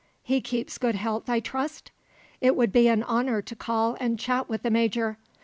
"He 0.23 0.41
keeps 0.41 0.79
good 0.79 0.95
health, 0.95 1.29
I 1.29 1.39
trust? 1.39 1.91
It 2.41 2.55
would 2.55 2.71
be 2.71 2.87
an 2.87 3.03
honour 3.03 3.39
to 3.43 3.55
call 3.55 3.95
and 3.99 4.17
chat 4.17 4.49
with 4.49 4.63
the 4.63 4.71
Major. 4.71 5.19